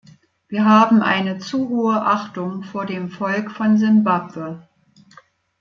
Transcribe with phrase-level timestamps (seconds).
[0.47, 4.67] Wir haben eine zu hohe Achtung vor dem Volk von Simbabwe.